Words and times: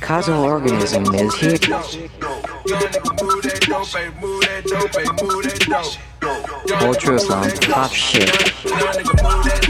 Cazal 0.00 0.42
Organism 0.42 1.04
is 1.14 1.34
here. 1.34 1.58
Ultra 6.80 7.14
Islam 7.14 7.50
pop 7.70 7.92
shit. 7.92 9.63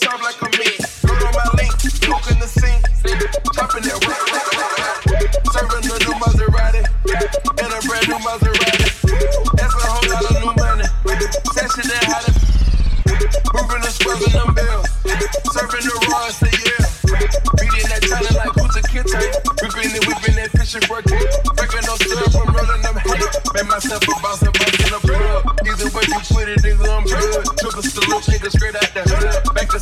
can't 0.00 0.12
stop 0.12 0.22
like 0.22 0.43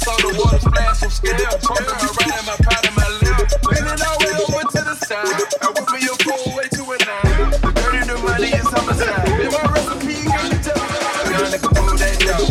saw 0.02 0.16
the 0.18 0.34
water 0.38 0.58
splash 0.58 0.98
some 0.98 1.10
scale. 1.10 1.54
Pumping 1.62 1.86
right 1.86 2.38
in 2.38 2.44
my 2.46 2.56
pot 2.66 2.82
of 2.86 2.94
my 2.98 3.08
lip. 3.22 3.38
Leaning 3.70 4.00
all 4.02 4.18
the 4.18 4.26
way 4.26 4.34
over 4.42 4.64
to 4.74 4.80
the 4.82 4.96
side. 5.06 5.46
I 5.62 5.70
whip 5.70 5.86
me 5.94 6.00
a 6.10 6.14
pool 6.18 6.56
way 6.58 6.66
to 6.74 6.82
a 6.82 6.96
nine. 7.06 7.50
The 7.62 7.70
dirty, 7.70 8.00
the 8.10 8.16
money 8.18 8.50
is 8.50 8.66
on 8.66 8.82
my 8.86 8.94
side. 8.98 9.28
In 9.38 9.50
my 9.54 9.62
recipe, 9.70 10.26
girl, 10.26 10.46
you 10.50 10.58
tell 10.58 10.82
me. 10.82 10.98
Girl, 11.30 11.46
nigga, 11.52 11.70
move 11.78 11.96
that 12.02 12.16
dough. 12.26 12.50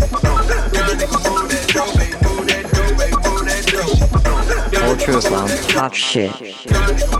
Girl, 0.71 0.91
nigga, 0.95 1.17
move 1.27 1.47
that 1.51 1.65
dough, 1.75 1.91
baby. 1.99 2.17
Move 2.23 2.47
that 2.47 2.63
dough, 2.71 2.93
baby. 2.95 3.17
Move 3.27 3.43
that 3.47 3.63
dough. 3.67 4.87
Ultra 4.87 5.17
Islam. 5.17 5.47
hot 5.75 5.93
shit. 5.95 7.10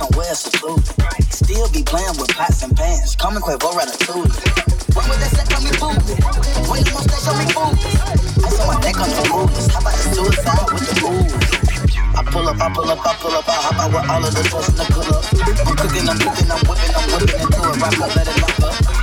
Somewhere 0.00 0.34
secluded. 0.34 0.88
Still 1.28 1.68
be 1.70 1.82
playing 1.82 2.16
with 2.16 2.32
pots 2.32 2.62
and 2.62 2.74
pans. 2.76 3.16
Me 3.20 3.40
Quavo 3.44 3.70
Ratatouille. 3.76 4.32
When 4.96 5.04
with 5.08 5.20
that 5.20 5.30
set, 5.36 5.46
call 5.52 5.60
me 5.60 5.72
boobies. 5.76 6.18
When 6.68 6.80
you 6.80 6.90
gon' 6.90 7.04
stay, 7.04 7.20
show 7.20 7.36
me 7.36 7.46
boobies. 7.52 8.00
I 8.40 8.48
saw 8.48 8.64
my 8.66 8.76
neck 8.80 8.96
on 8.96 9.10
the 9.12 9.24
movies. 9.28 9.66
How 9.68 9.80
about 9.80 9.94
the 9.94 10.04
suicide 10.16 10.66
with 10.72 10.88
the 10.88 10.94
movies? 11.04 11.60
I 12.16 12.22
pull 12.24 12.48
up, 12.48 12.60
I 12.60 12.68
pull 12.72 12.90
up, 12.90 13.06
I 13.06 13.14
pull 13.20 13.36
up, 13.36 13.48
I 13.48 13.52
hop 13.52 13.78
out 13.80 13.90
with 13.92 14.10
all 14.10 14.24
of 14.24 14.32
the 14.34 14.42
trust 14.48 14.68
and 14.70 14.78
the 14.78 14.84
pull 14.88 15.10
up. 15.12 15.24
I'm 15.68 15.76
cooking, 15.76 16.08
I'm 16.08 16.18
cooking, 16.18 16.50
I'm 16.50 16.62
whipping, 16.64 16.94
I'm 16.96 17.08
whipping 17.12 17.40
into 17.44 17.60
it. 17.60 17.76
Rock 17.80 18.00
up, 18.00 18.16
let 18.16 18.28
it 18.28 18.40
lock 18.40 18.60
up. 18.60 18.99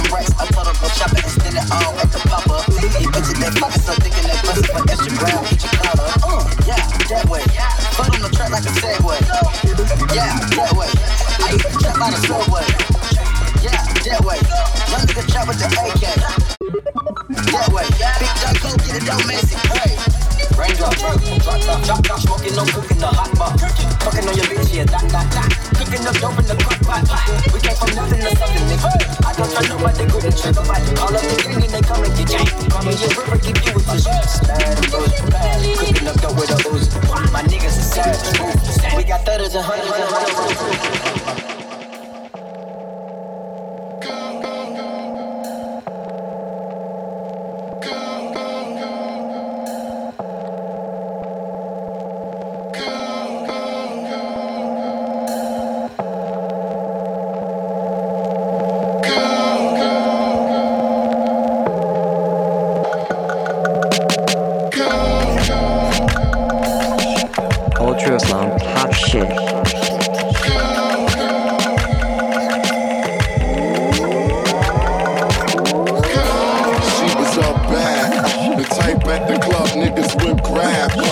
It 0.00 0.06
some 0.06 0.16
racks, 0.16 0.32
I 0.40 0.46
her 0.64 0.72
go 0.80 0.88
shopping 0.96 1.24
and 1.44 1.56
it 1.60 1.68
all 1.72 1.92
at 2.00 2.08
the 2.08 2.20
pop 2.24 2.48
up. 2.48 2.64
Bitches, 2.64 3.36
they 3.36 3.52
so 3.84 3.92
they 4.00 4.08
for 4.64 4.80
Instagram, 4.88 5.44
get 5.44 5.60
your 5.60 5.76
collar. 5.76 6.08
Uh, 6.24 6.40
yeah, 6.64 6.80
that 7.12 7.28
way. 7.28 7.44
On 8.00 8.08
the 8.08 8.30
track 8.32 8.50
like 8.50 8.64
a 8.64 8.72
Segway. 8.80 9.20
Yeah, 10.14 10.40
that 10.56 10.72
way. 10.72 10.88
I 11.44 11.52
used 11.52 11.68
to 11.68 11.76
trap 11.76 12.00
out 12.00 12.16
of 12.16 12.24
subway. 12.24 12.64
Yeah, 13.60 13.76
that 14.08 14.24
way. 14.24 14.40
Young 14.88 15.04
nigga 15.04 15.24
trap 15.28 15.48
with 15.48 15.58
the 15.58 15.68
AK. 15.68 16.04
That 17.52 17.68
way. 17.68 17.84
Big 18.20 18.32
dog, 18.40 18.56
go 18.62 18.76
get 18.86 19.02
it 19.02 19.06
down, 19.06 19.20
Messi. 19.28 19.56
Hey. 19.76 20.19
Raindrop, 20.60 20.92
drop 20.92 21.16
top, 21.64 21.80
drop 21.88 22.04
top, 22.04 22.20
smoking, 22.20 22.52
no 22.52 22.68
the 22.68 23.08
hot 23.08 23.32
pot. 23.32 23.56
Fucking 24.04 24.28
on 24.28 24.36
your 24.36 24.44
bitch, 24.44 24.76
yeah, 24.76 24.84
that, 24.84 25.08
that, 25.08 25.24
that. 25.32 25.48
Cooking 25.72 26.04
up 26.04 26.12
dope 26.20 26.36
in 26.36 26.44
the 26.44 26.56
crock 26.60 26.76
pot. 26.84 27.08
We 27.48 27.64
came 27.64 27.72
from 27.80 27.96
nothing 27.96 28.20
to 28.20 28.28
something, 28.36 28.68
nigga. 28.68 28.92
I 29.24 29.32
don't 29.40 29.48
trust 29.48 29.72
nobody, 29.72 30.04
couldn't 30.04 30.36
trick 30.36 30.52
nobody. 30.52 30.84
Call 30.92 31.16
up 31.16 31.24
the 31.24 31.36
gang 31.40 31.64
and 31.64 31.72
they 31.72 31.80
come 31.80 32.04
and 32.04 32.12
get 32.12 32.28
gang. 32.28 32.44
Call 32.68 32.84
me 32.84 32.92
a 32.92 33.08
river, 33.08 33.40
give 33.40 33.56
you 33.56 33.72
your 33.72 34.04
shoes. 34.04 34.36
Bad 34.44 34.84
and. 34.84 35.80
Cooking 35.80 36.12
up 36.12 36.20
dope 36.20 36.36
with 36.36 36.52
a 36.52 36.60
ooze. 36.68 36.92
My 37.32 37.40
niggas 37.48 37.80
are 37.80 37.88
savage. 37.96 38.92
We 38.92 39.08
got 39.08 39.24
thudders 39.24 39.56
and 39.56 39.64
hundreds 39.64 39.96
and 39.96 40.12
hundreds. 40.12 41.00
Ultra 44.20 44.99
niggas 80.66 81.09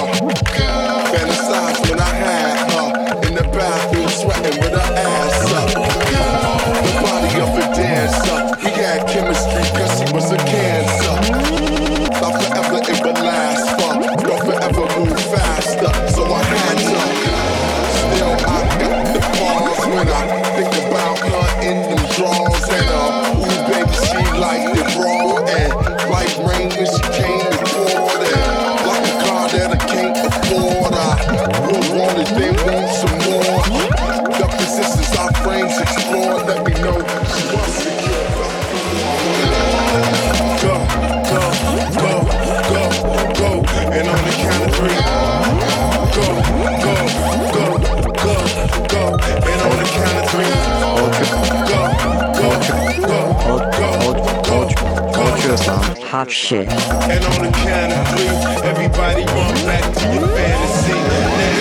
go, 55.49 55.55
Ultra 55.55 55.55
Islam, 55.55 56.09
hot 56.09 56.31
shit. 56.31 56.69
and 56.69 57.25
on 57.25 57.43
the 57.45 57.53
count 57.53 57.93
of 57.93 58.09
three, 58.09 58.69
everybody 58.69 59.25
run 59.25 59.55
back 59.65 59.85
to 59.95 60.05
your 60.15 60.29
fantasy. 60.29 60.93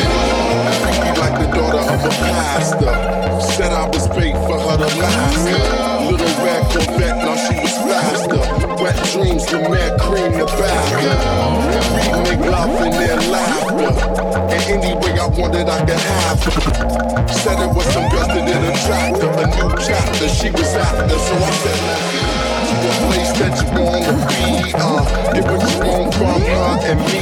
Now, 0.04 1.13
like 1.22 1.36
the 1.39 1.48
daughter 1.56 1.84
of 1.94 2.06
a 2.06 2.10
pastor. 2.10 3.28
Said 3.38 3.72
I 3.72 3.88
was 3.88 4.07
bait 4.10 4.34
for 4.34 4.60
her 4.60 4.78
to 4.78 4.89
master. 4.98 5.57
Little 6.12 6.34
red 6.44 6.63
Corvette, 6.72 7.18
now 7.18 7.36
she 7.36 7.56
was 7.60 7.75
faster. 7.86 8.42
Wet 8.81 8.98
dreams, 9.13 9.45
the 9.45 9.60
mad 9.69 10.00
cream, 10.01 10.31
the 10.33 10.45
bastard. 10.45 11.04
Read 11.95 12.40
make 12.40 12.51
love 12.51 12.81
in 12.81 12.92
their 12.92 13.22
laughter. 13.31 13.92
And 14.51 14.63
any 14.68 14.94
way 14.95 15.19
I 15.19 15.28
wanted, 15.28 15.69
I 15.69 15.80
could 15.86 16.00
have 16.00 16.44
her. 16.44 17.28
Said 17.33 17.60
it 17.62 17.75
was 17.75 17.86
some 17.94 18.10
girls 18.10 18.28
that 18.28 18.45
did 18.45 18.63
attract. 18.68 19.24
A 19.24 19.45
new 19.56 19.69
chapter, 19.86 20.28
she 20.28 20.50
was 20.51 20.74
after. 20.75 21.18
So 21.18 21.36
I 21.36 21.51
said, 21.62 22.37
a 22.79 22.94
place 23.07 23.31
that 23.39 23.53
you 23.59 23.68
wanna 23.81 24.13
be. 24.29 24.74
Uh, 24.75 25.33
get 25.33 25.44
what 25.45 25.62
you 25.65 25.79
want 25.79 26.13
from 26.13 26.41
her 26.41 26.71
and 26.91 27.00
me. 27.07 27.21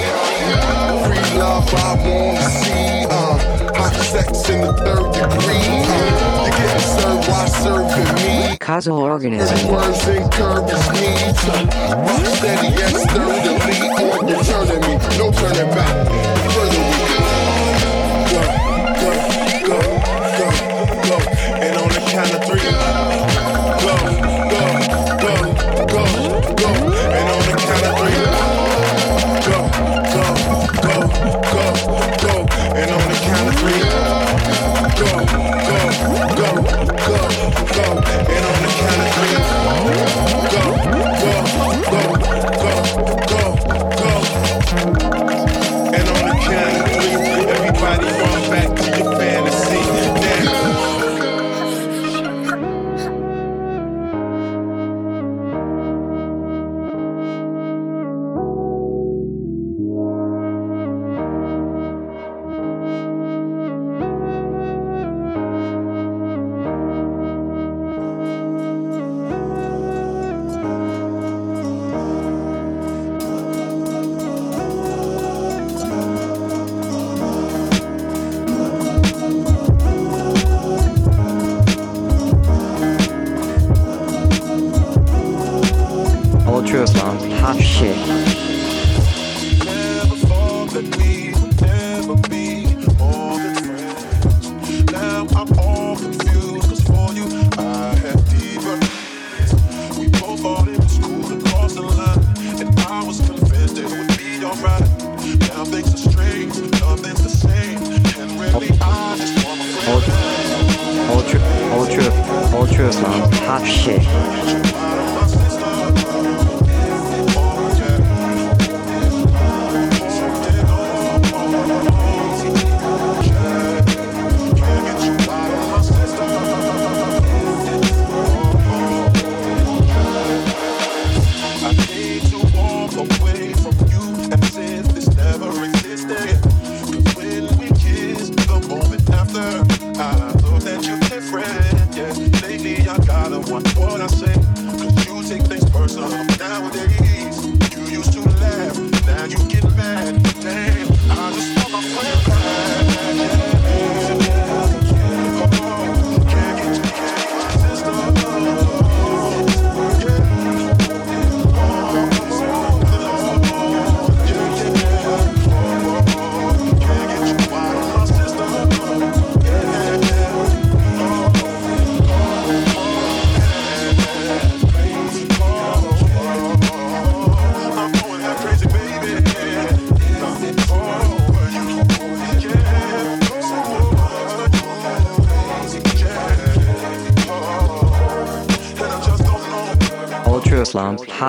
Free 1.05 1.39
love, 1.39 1.73
I 1.73 1.95
wanna 2.03 2.47
see. 2.59 3.05
Uh, 3.09 3.37
hot 3.75 3.93
sex 3.93 4.49
in 4.49 4.61
the 4.61 4.73
third 4.73 5.07
degree. 5.13 5.67
Uh, 5.85 6.45
you 6.45 6.79
served 6.79 7.27
while 7.27 7.47
serving 7.47 8.11
me. 8.15 8.57
Cazal 8.57 8.97
Organism. 8.97 9.67
Words 9.71 10.07
encourage 10.07 10.73
me 10.93 11.75
rock 12.05 12.25
steady 12.25 13.94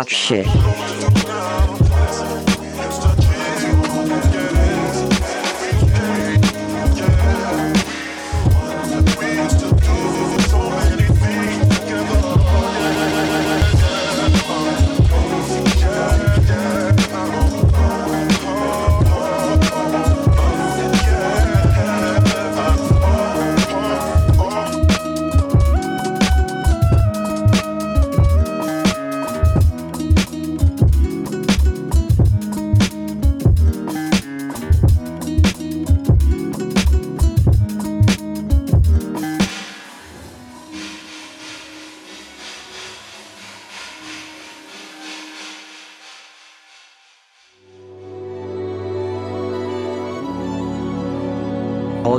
是。 0.06 0.44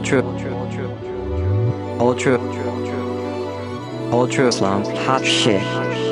Ultra 0.10 0.24
Ultra 2.00 2.40
Ultra 4.10 4.52
Ultra 4.52 4.88
hot 5.06 5.26
shit. 5.26 6.07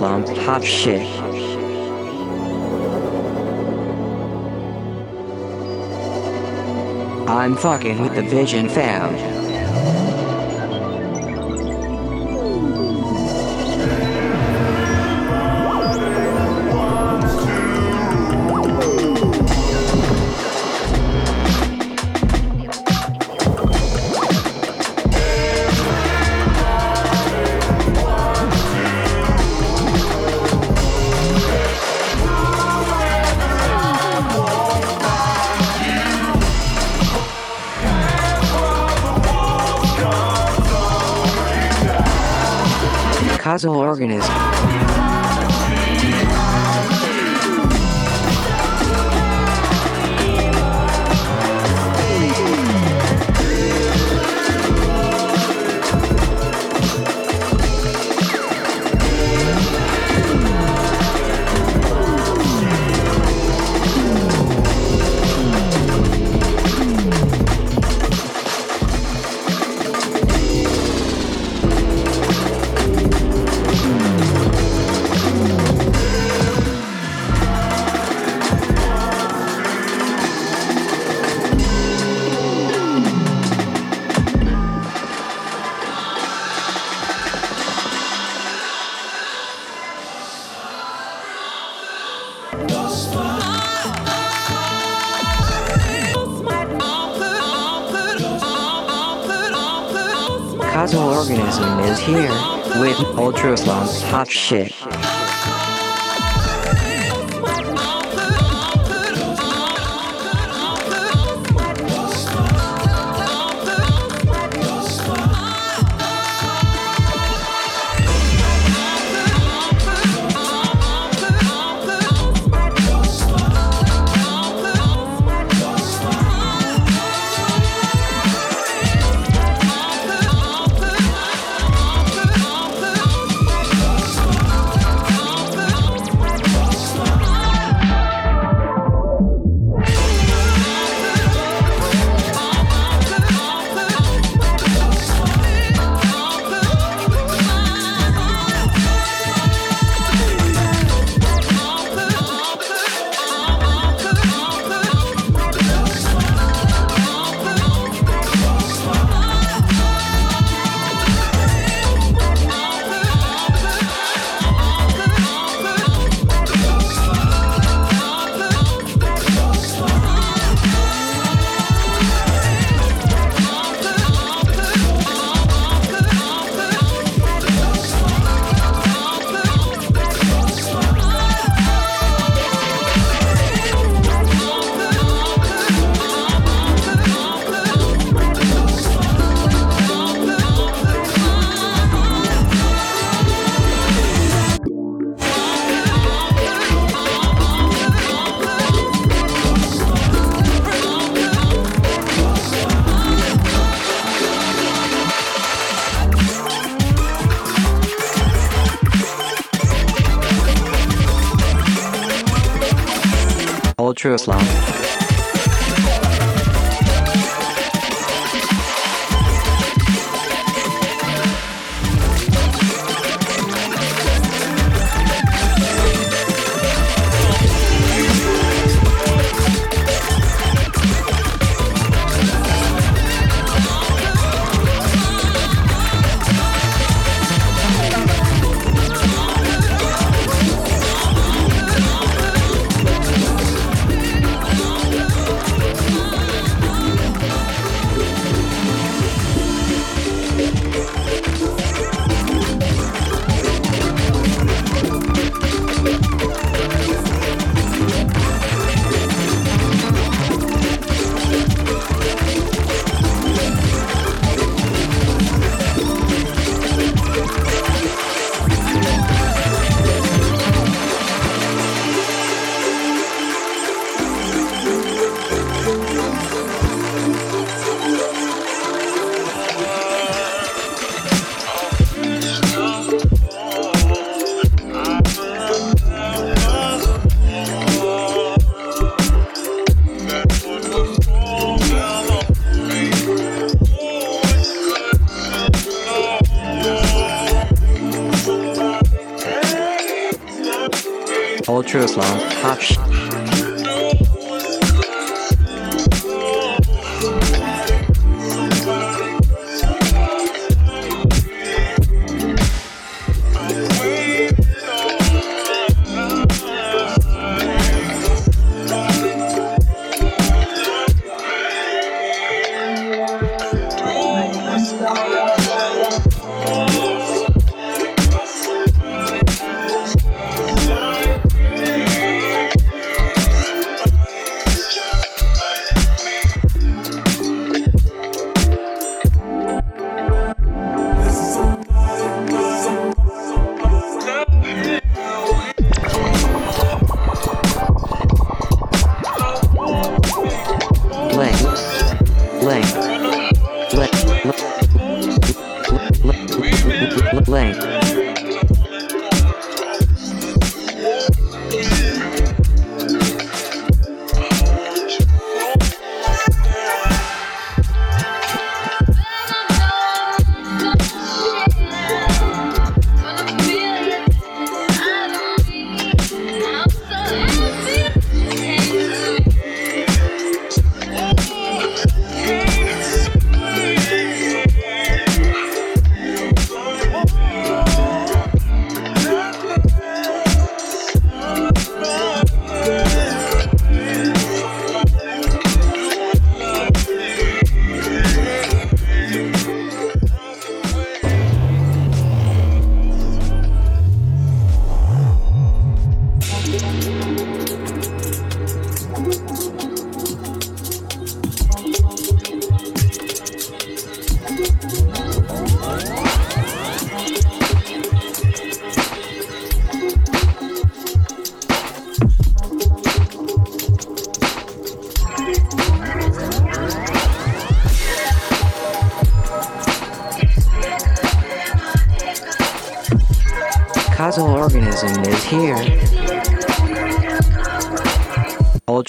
Islam 0.00 0.24
hot 0.46 0.64
shit. 0.64 1.06
I'm 7.28 7.54
fucking 7.54 8.00
with 8.00 8.14
the 8.14 8.22
vision 8.22 8.70
fam. 8.70 9.49
Causal 43.50 43.74
organism. 43.74 45.09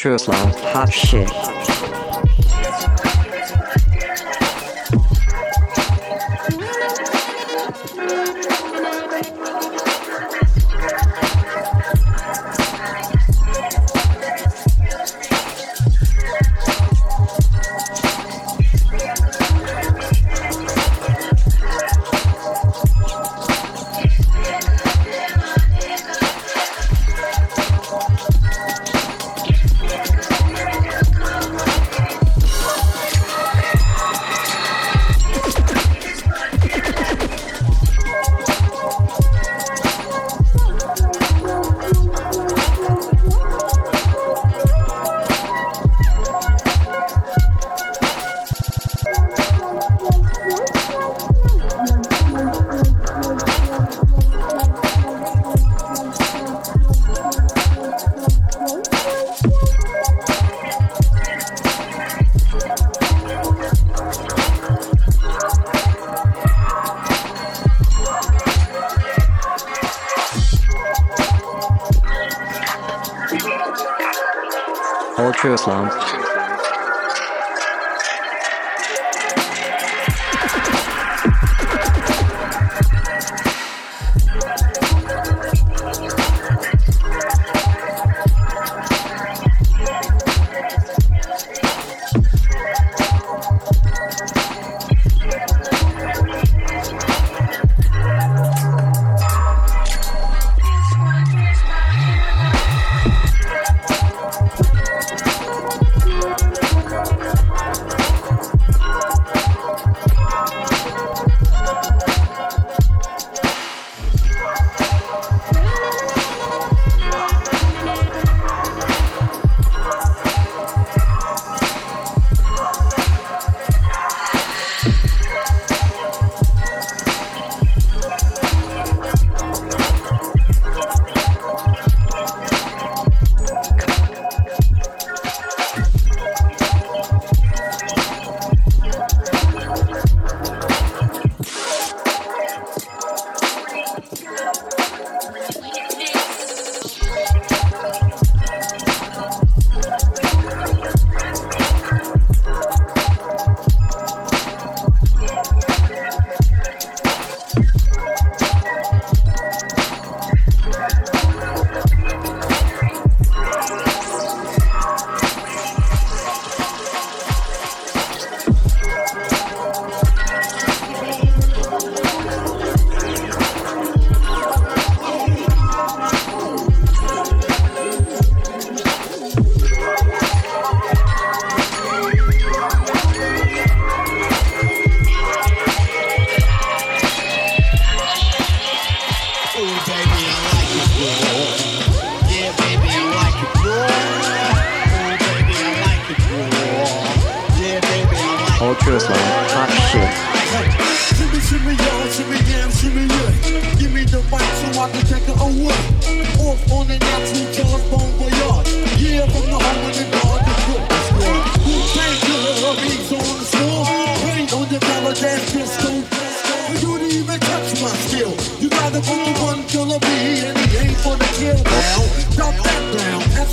Ultra 0.04 0.18
slow 0.18 0.34
hot 0.74 0.92
shit. 0.92 1.41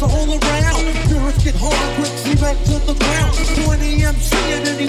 Around. 0.03 0.85
Lyrics 1.11 1.43
get 1.45 1.55
hard, 1.59 1.75
quick, 1.97 2.15
cement 2.19 2.59
to 2.67 2.79
the 2.87 2.95
ground. 2.95 3.35
20 3.65 4.05
MC 4.05 4.37
and 4.53 4.69
any 4.69 4.87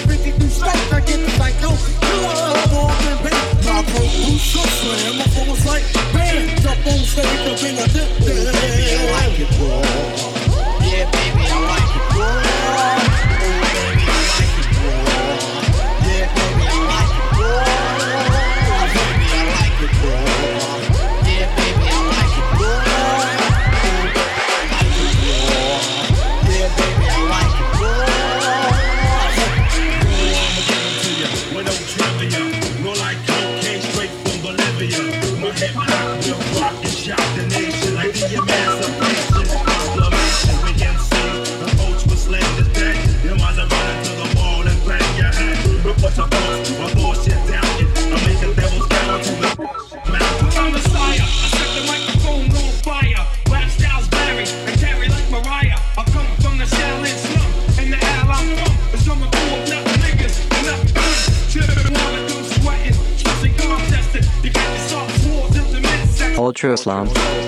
Islam. 66.79 67.38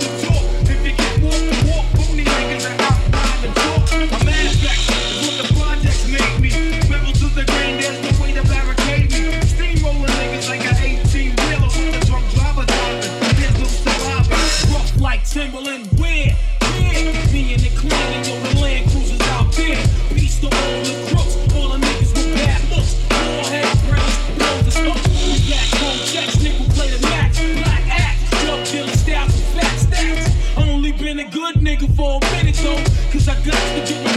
Nigga 31.81 31.95
for 31.95 32.19
a 32.21 32.31
minute 32.35 32.55
though, 32.55 32.83
cause 33.11 33.27
I 33.27 33.35
got 33.45 33.53
to 33.53 33.93
get 33.93 34.03
my 34.03 34.10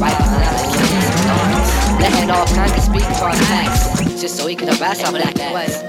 always 0.00 0.16
pulls 0.16 0.16
up 0.16 0.16
right 0.16 0.16
behind 0.18 0.44
us? 0.44 2.00
They 2.00 2.10
had 2.10 2.30
all 2.30 2.46
kinds 2.46 2.72
of 2.72 2.80
speed 2.82 3.04
car 3.20 3.30
attacks, 3.30 4.20
just 4.20 4.36
so 4.36 4.46
he 4.46 4.56
could 4.56 4.68
harass 4.68 5.02
our 5.04 5.12
black 5.12 5.38
ass. 5.38 5.82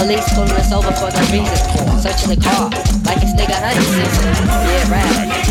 Police 0.00 0.26
pulling 0.34 0.52
us 0.56 0.72
over 0.72 0.90
for 0.92 1.10
no 1.12 1.20
reason, 1.32 1.56
searching 2.00 2.30
the 2.32 2.40
car 2.40 2.68
like 3.04 3.20
it's 3.22 3.32
nigga 3.36 3.56
hunting 3.56 3.84
season. 3.84 4.32
Yeah, 4.68 4.90
rap, 4.90 5.04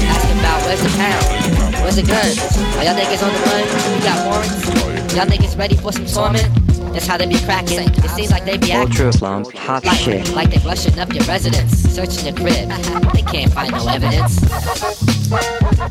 asking 0.09 0.39
about 0.39 0.59
where's 0.65 0.81
the 0.81 0.89
pound, 0.97 1.81
where's 1.81 1.95
the 1.95 2.03
guns? 2.03 2.37
Are 2.77 2.83
y'all 2.83 2.95
niggas 2.97 3.21
on 3.23 3.31
the 3.33 3.41
run? 3.49 3.63
You 3.93 4.01
got 4.03 4.17
warrants? 4.25 5.13
Y'all 5.15 5.25
niggas 5.27 5.57
ready 5.57 5.75
for 5.77 5.91
some 5.91 6.05
torment? 6.05 6.49
That's 6.93 7.07
how 7.07 7.17
they 7.17 7.25
be 7.25 7.39
cracking. 7.39 7.89
It 7.89 8.09
seems 8.11 8.29
like 8.29 8.45
they 8.45 8.57
be 8.57 8.71
acting. 8.71 9.07
Islam's 9.07 9.51
hot 9.53 9.83
Like, 9.83 9.97
shit. 9.97 10.29
like 10.33 10.51
they 10.51 10.59
rushing 10.67 10.97
up 10.99 11.11
your 11.13 11.23
residence, 11.23 11.71
searching 11.89 12.25
your 12.25 12.35
crib. 12.35 12.69
They 13.13 13.21
can't 13.23 13.51
find 13.51 13.71
no 13.71 13.87
evidence. 13.87 14.39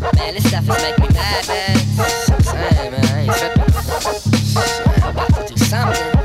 Man, 0.01 0.35
this 0.35 0.49
stuff 0.49 0.63
is 0.63 0.83
making 0.83 1.05
me 1.05 1.13
mad, 1.13 1.47
man. 1.49 1.77
Man, 2.55 2.95
I 2.95 3.21
ain't 3.21 3.33
tripping. 3.37 3.73
Shit, 4.41 5.05
I'm 5.05 5.11
about 5.11 5.35
to 5.35 5.55
do 5.55 5.65
something. 5.65 6.01
Man. 6.03 6.23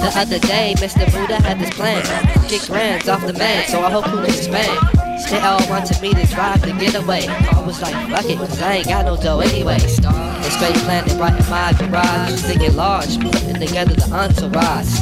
The 0.00 0.12
other 0.20 0.38
day, 0.38 0.74
Mr. 0.78 1.12
Buddha 1.12 1.42
had 1.42 1.58
this 1.58 1.70
plan. 1.70 2.02
Get 2.48 2.66
grands 2.68 3.08
off 3.08 3.26
the 3.26 3.32
man, 3.32 3.66
so 3.66 3.80
I 3.82 3.90
hope 3.90 4.06
is 4.28 4.44
Spain. 4.44 4.78
They 5.30 5.40
all 5.40 5.58
wanted 5.68 6.00
me 6.00 6.14
to 6.14 6.26
drive 6.26 6.60
the 6.60 6.72
getaway. 6.72 7.26
I 7.26 7.60
was 7.66 7.82
like, 7.82 7.94
fuck 8.08 8.30
it, 8.30 8.38
cause 8.38 8.62
I 8.62 8.74
ain't 8.74 8.86
got 8.86 9.04
no 9.04 9.16
dough 9.16 9.40
anyway. 9.40 9.78
The 9.78 10.33
straight 10.54 10.76
planted 10.86 11.18
right 11.18 11.34
in 11.34 11.50
my 11.50 11.72
garage. 11.72 12.40
Thinking 12.42 12.76
large, 12.76 13.18
putting 13.20 13.54
together 13.54 13.94
the 13.94 14.08
entourage. 14.12 15.00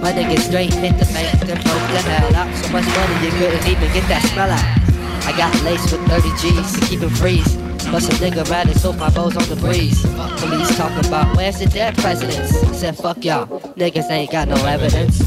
My 0.00 0.12
nigga 0.12 0.38
straight 0.38 0.72
hit 0.74 0.98
the 0.98 1.06
bank, 1.12 1.40
then 1.40 1.56
broke 1.64 1.86
the 1.92 2.02
hell 2.04 2.36
out. 2.36 2.54
So 2.56 2.68
much 2.72 2.86
money 2.86 3.24
you 3.24 3.32
couldn't 3.32 3.66
even 3.66 3.92
get 3.92 4.06
that 4.08 4.22
smell 4.32 4.50
out. 4.50 4.80
I 5.26 5.36
got 5.36 5.52
laced 5.64 5.92
with 5.92 6.06
30 6.08 6.28
G's 6.40 6.80
to 6.80 6.86
keep 6.86 7.02
it 7.02 7.10
freeze. 7.10 7.56
Plus 7.88 8.08
a 8.08 8.12
nigga 8.22 8.48
riding 8.50 8.74
so 8.74 8.92
my 8.92 9.10
bows 9.10 9.36
on 9.36 9.48
the 9.48 9.56
breeze. 9.56 10.00
Police 10.40 10.76
talking 10.76 11.06
about 11.06 11.36
where's 11.36 11.58
the 11.58 11.66
dead 11.66 11.96
presidents? 11.96 12.50
Said 12.78 12.96
fuck 12.96 13.24
y'all, 13.24 13.46
niggas 13.76 14.10
ain't 14.10 14.30
got 14.30 14.48
no 14.48 14.56
evidence. 14.66 15.18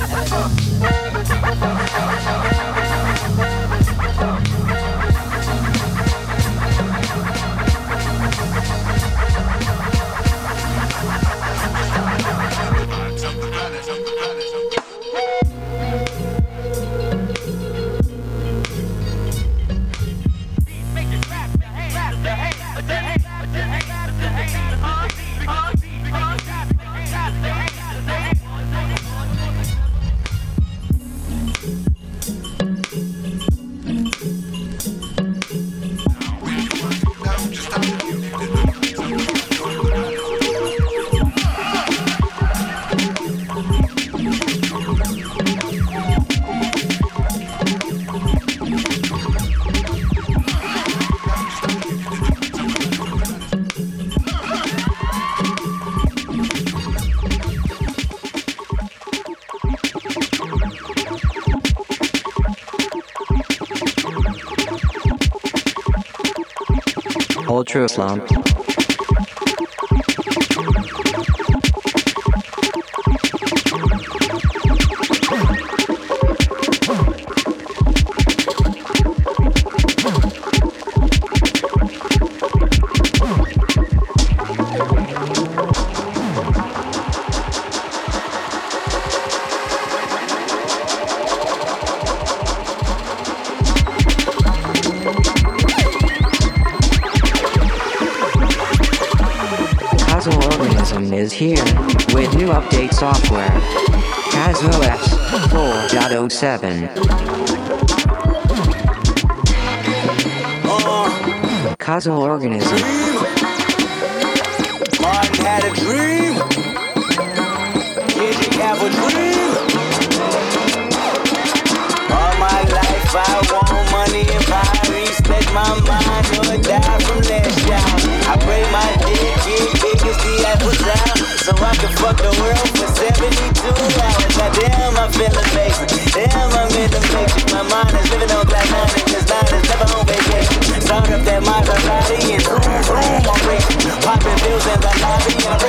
Feel 135.13 135.29
amazing. 135.29 135.89
Damn, 136.13 136.49
I'm 136.57 136.69
in 136.73 136.89
the 136.89 137.01
matrix. 137.13 137.45
My 137.53 137.61
mind 137.69 137.93
is 137.93 138.09
living 138.09 138.31
on 138.33 138.45
black 138.47 138.65
nine 138.69 138.89
and 138.89 139.07
this 139.13 139.25
is 139.25 139.65
never 139.69 139.87
on 139.93 140.05
vacation. 140.05 140.81
Start 140.81 141.09
up 141.09 141.21
that 141.25 141.41
Maserati 141.45 142.17
and 142.33 142.41
zoom, 142.41 142.61
zoom, 142.85 143.21
I'm 143.29 143.41
racing. 143.45 143.81
Popping 144.01 144.37
bills 144.41 144.65
in 144.65 144.79
the 144.81 144.91
lobby 145.01 145.33
and 145.37 145.59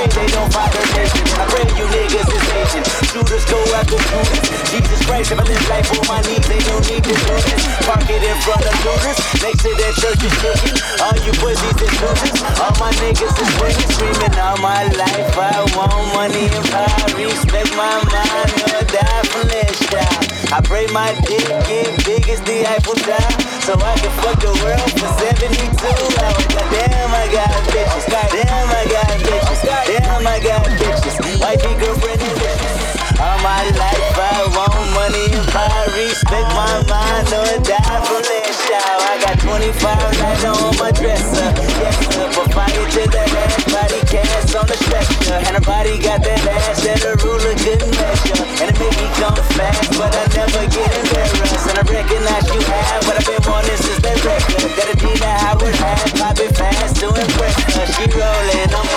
Shooters 3.35 3.51
go 3.51 3.75
after 3.75 3.99
shooters. 3.99 4.71
Jesus 4.71 4.99
Christ, 5.03 5.31
if 5.35 5.39
I 5.39 5.43
live 5.43 5.67
life 5.67 5.91
on 5.91 6.07
my 6.07 6.21
knees, 6.23 6.47
they 6.47 6.59
don't 6.71 6.79
need 6.87 7.03
to 7.03 7.11
do 7.11 7.35
this. 7.43 7.67
Park 7.83 8.07
it 8.07 8.23
in 8.23 8.37
front 8.39 8.63
of 8.63 8.75
looters. 8.87 9.19
Next 9.43 9.59
to 9.67 9.75
that 9.75 9.93
church 9.99 10.23
is 10.23 10.35
cooking. 10.39 10.77
All 11.03 11.11
you 11.19 11.35
pussies 11.43 11.75
is 11.83 11.91
losers. 11.99 12.39
All 12.63 12.71
my 12.79 12.95
niggas 13.03 13.35
is 13.35 13.49
swinging, 13.59 13.91
screaming 13.91 14.39
all 14.39 14.55
my 14.63 14.87
life. 14.87 15.35
I 15.35 15.67
want 15.75 16.15
money 16.15 16.47
and 16.47 16.63
power. 16.71 17.11
Respect 17.11 17.75
my 17.75 17.91
mind 18.07 18.55
or 18.71 18.87
die 18.87 19.23
from 19.27 19.51
this 19.51 19.83
shot. 19.83 20.15
I 20.55 20.63
pray 20.63 20.87
my 20.95 21.11
dick 21.27 21.43
get 21.67 21.91
big 22.07 22.23
as 22.31 22.39
the 22.47 22.63
Eiffel 22.63 22.95
Tower. 23.03 23.35
So 23.67 23.75
I 23.75 23.99
can 23.99 24.15
fuck 24.23 24.39
the 24.39 24.55
world 24.63 24.87
for 24.95 25.11
72 25.19 25.59
hours. 25.59 26.47
Goddamn, 26.55 27.11
I 27.11 27.27
got 27.35 27.51
bitches. 27.67 28.07
Damn, 28.07 28.71
I 28.71 28.87
got 28.87 29.11
bitches. 29.27 29.59
Damn, 29.91 30.23
I 30.23 30.39
got 30.39 30.63
bitches. 30.79 31.19
Wifey, 31.43 31.75
girlfriend, 31.83 32.23
and 32.23 32.35
bitches. 32.39 32.74
All 33.19 33.39
my 33.41 33.63
life 33.79 34.17
I 34.19 34.43
want 34.55 34.75
money 34.93 35.31
and 35.31 35.47
power. 35.47 35.85
Respect 35.95 36.49
my 36.51 36.83
mind 36.89 37.27
or 37.31 37.63
die 37.63 38.01
from 38.05 38.44
that 38.45 38.57
shower. 38.69 39.05
I 39.09 39.15
got 39.21 39.39
25 39.41 39.73
lights 40.21 40.45
on 40.45 40.77
my 40.77 40.91
dresser. 40.91 41.49
Yes, 41.81 41.97
sir. 42.13 42.29
Fire 42.53 42.71
to 42.71 43.03
the 43.09 43.23
ass, 43.25 43.65
body 43.67 43.99
cast 44.07 44.55
on 44.55 44.65
the 44.67 44.77
stretcher. 44.77 45.39
And 45.49 45.53
her 45.57 45.65
body 45.65 45.97
got 45.99 46.21
that 46.23 46.41
ass 46.45 46.83
that 46.85 47.03
a 47.03 47.17
ruler 47.25 47.55
couldn't 47.59 47.91
measure. 47.97 48.45
And 48.61 48.71
it 48.71 48.77
make 48.79 48.95
me 48.95 49.07
come 49.19 49.35
fast, 49.57 49.97
but 49.97 50.13
I 50.13 50.23
never 50.37 50.63
get 50.71 50.87
embarrassed. 50.87 51.67
And 51.67 51.77
I 51.79 51.83
recognize 51.83 52.45
you 52.53 52.61
have 52.61 53.01
what 53.07 53.17
I've 53.17 53.27
been 53.27 53.43
wanting 53.43 53.79
since 53.81 53.99
that 54.05 54.17
record. 54.23 54.71
That 54.77 54.87
Adina 54.93 55.31
Howard 55.43 55.75
had, 55.75 56.05
popping 56.15 56.53
fast 56.53 56.95
to 57.01 57.07
impress 57.11 57.55
her. 57.75 57.87
She 57.97 58.05
rolling, 58.13 58.71
I'm 58.71 58.87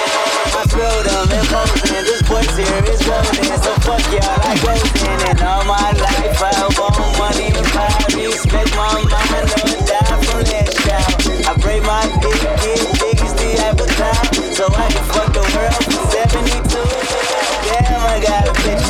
my 0.55 0.65
throat, 0.71 1.07
I'm 1.09 1.31
imposing. 1.35 2.05
This 2.07 2.23
voice 2.23 2.55
here 2.55 2.85
is 2.87 3.03
rolling, 3.09 3.59
so 3.59 3.73
fuck 3.83 4.05
y'all, 4.15 4.39
I 4.47 4.55
goes 4.63 4.87
in. 5.03 5.19
And 5.35 5.41
all 5.43 5.65
my 5.65 5.91
life 5.99 6.39
I 6.39 6.69
want 6.79 6.95
money 7.19 7.51
and 7.51 7.67
power. 7.75 8.07
Respect 8.15 8.71
my 8.77 9.03
mind, 9.03 9.38
so 14.59 14.67
I 14.75 14.91
can 14.91 15.05
fuck 15.15 15.33
the 15.33 15.41
world 15.55 15.85
for 15.87 16.03
72. 16.11 16.67
Damn, 17.71 18.03
I 18.03 18.19
got 18.19 18.43
bitches. 18.57 18.79
Damn, 18.79 18.88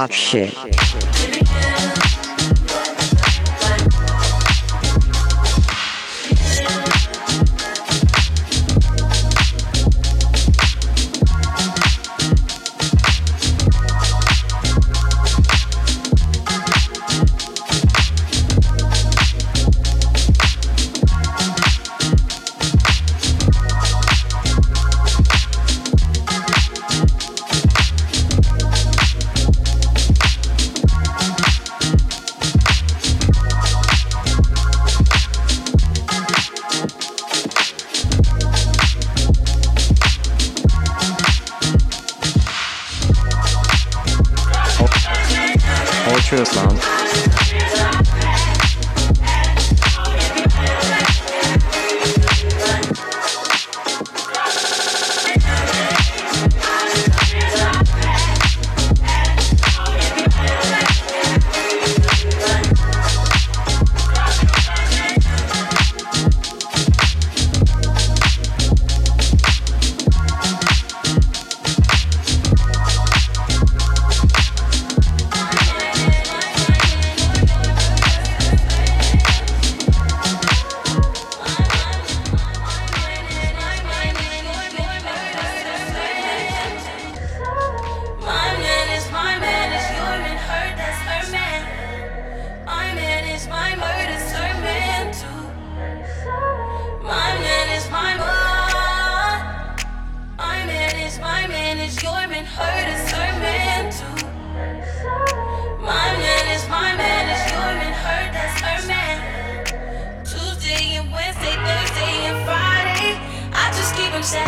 hot 0.00 0.14
shit. 0.14 0.54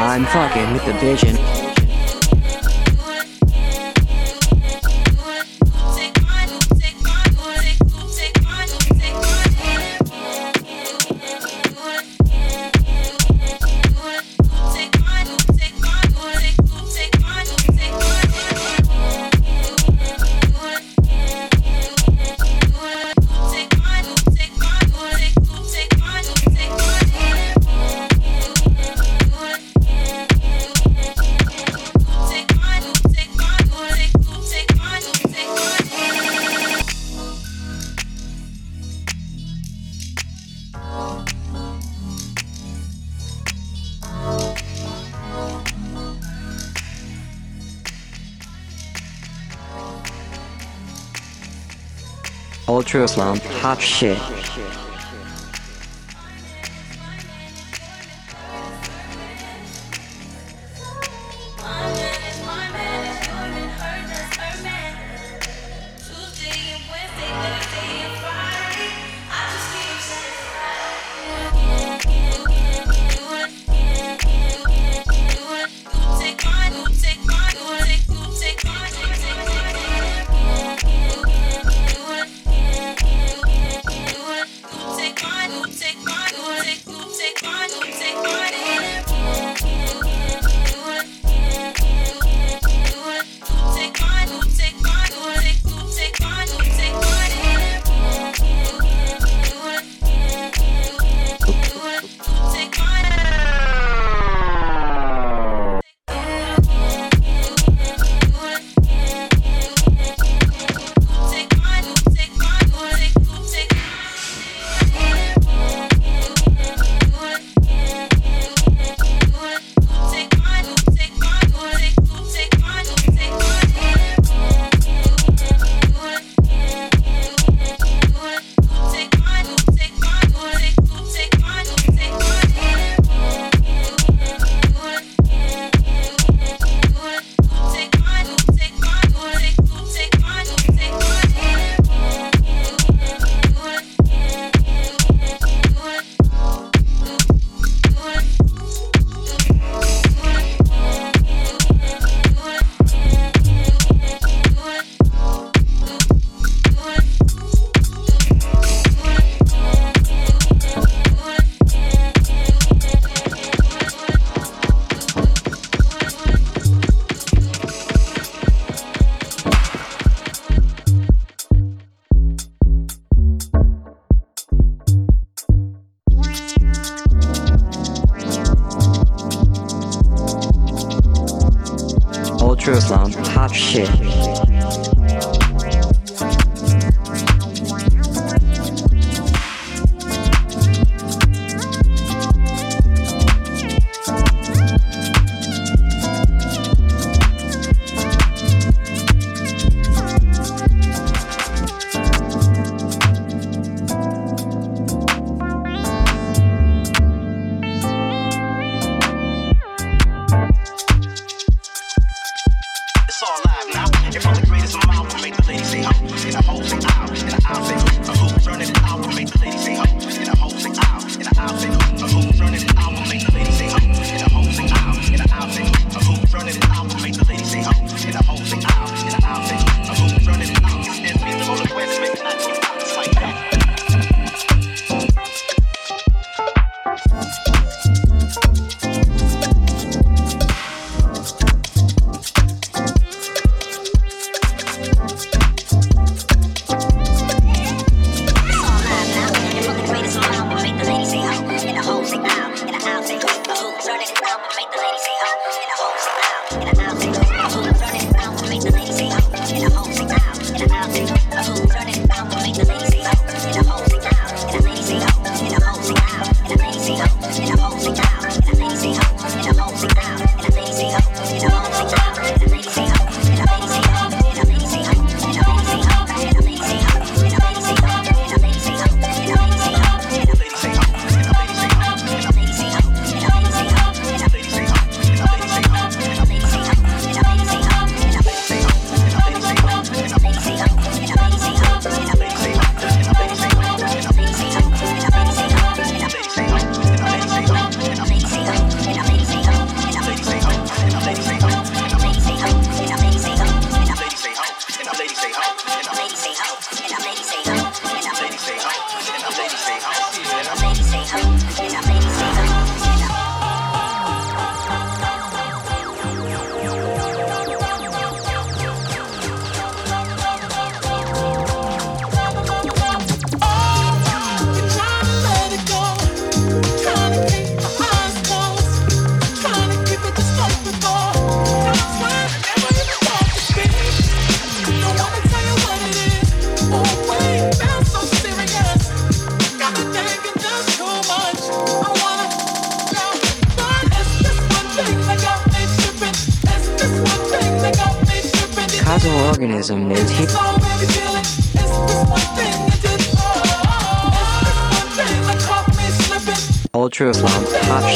I'm 0.03 0.25
fucking 0.27 0.73
with 0.73 0.85
the 0.85 0.95
vision. 0.95 1.72
true 52.93 53.05
Islam, 53.05 53.41
hot 53.63 53.81
shit. 53.81 54.42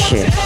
shit. 0.06 0.45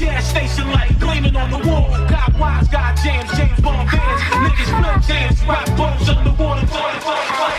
gas 0.00 0.30
station 0.30 0.66
light 0.72 0.98
gleaming 0.98 1.36
on 1.36 1.50
the 1.50 1.58
wall. 1.68 1.88
Got 2.08 2.32
wise, 2.38 2.66
got 2.68 2.96
jams, 2.96 3.30
James 3.36 3.60
Bond 3.60 3.88
bands, 3.90 4.22
niggas 4.44 4.68
split 4.72 5.00
jams, 5.08 5.44
rock 5.44 5.66
bones 5.76 6.08
underwater, 6.08 6.66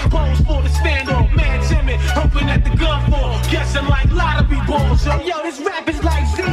pose 0.10 0.42
for 0.42 0.62
the 0.64 0.70
stand 0.70 1.10
off, 1.10 1.32
man 1.36 1.62
timid, 1.70 2.00
hoping 2.18 2.50
at 2.50 2.64
the 2.64 2.76
gun 2.76 3.00
fall, 3.12 3.40
guessing 3.52 3.86
like 3.86 4.10
lottery 4.12 4.60
balls. 4.68 5.06
Yo, 5.06 5.22
yo, 5.22 5.44
this 5.44 5.60
rap 5.62 5.88
is 5.88 6.04
like 6.04 6.26
ZD, 6.36 6.51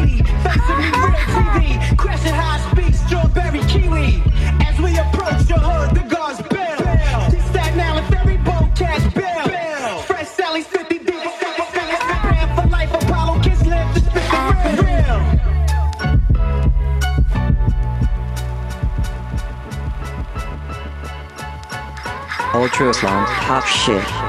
Ultra 22.81 22.95
sound, 22.95 23.27
pop 23.27 23.67
shit. 23.67 24.28